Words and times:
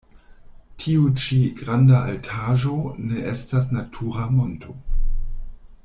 Tiu 0.83 1.03
ĉi 1.25 1.37
granda 1.59 1.99
altaĵo 2.13 2.79
ne 3.11 3.21
estas 3.35 3.71
natura 3.77 4.27
monto. 4.39 4.77